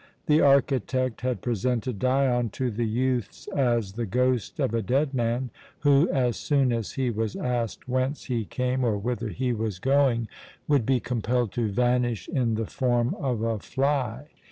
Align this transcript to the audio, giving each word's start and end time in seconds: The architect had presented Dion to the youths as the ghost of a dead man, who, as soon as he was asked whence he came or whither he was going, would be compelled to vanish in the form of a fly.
The 0.25 0.41
architect 0.41 1.21
had 1.21 1.43
presented 1.43 1.99
Dion 1.99 2.49
to 2.53 2.71
the 2.71 2.87
youths 2.87 3.45
as 3.55 3.93
the 3.93 4.07
ghost 4.07 4.59
of 4.59 4.73
a 4.73 4.81
dead 4.81 5.13
man, 5.13 5.51
who, 5.81 6.09
as 6.09 6.37
soon 6.37 6.73
as 6.73 6.93
he 6.93 7.11
was 7.11 7.35
asked 7.35 7.87
whence 7.87 8.23
he 8.23 8.43
came 8.45 8.83
or 8.83 8.97
whither 8.97 9.29
he 9.29 9.53
was 9.53 9.77
going, 9.77 10.27
would 10.67 10.87
be 10.87 10.99
compelled 10.99 11.51
to 11.51 11.71
vanish 11.71 12.27
in 12.27 12.55
the 12.55 12.65
form 12.65 13.13
of 13.19 13.43
a 13.43 13.59
fly. 13.59 14.29